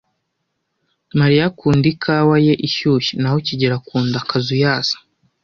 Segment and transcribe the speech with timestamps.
[1.19, 4.95] Mariya akunda ikawa ye ishyushye, naho kigeli akunda akazuyazi.